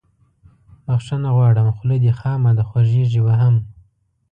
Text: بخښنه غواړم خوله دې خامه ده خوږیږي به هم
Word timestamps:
بخښنه 0.85 1.29
غواړم 1.35 1.67
خوله 1.75 1.95
دې 2.03 2.11
خامه 2.19 2.51
ده 2.57 2.63
خوږیږي 2.69 3.21
به 3.25 3.33
هم 3.41 3.55